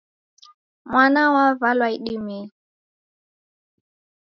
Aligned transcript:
Mwana 0.91 1.21
wavalwa 1.35 1.87
idimei. 1.97 2.45